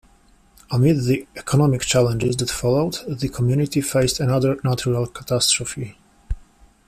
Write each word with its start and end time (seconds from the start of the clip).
Amid 0.71 1.03
the 1.03 1.27
economic 1.35 1.81
challenges 1.81 2.35
that 2.37 2.49
followed, 2.49 2.93
the 3.07 3.29
community 3.29 3.81
faced 3.81 4.19
another 4.19 4.57
natural 4.63 5.05
catastrophe. 5.05 5.95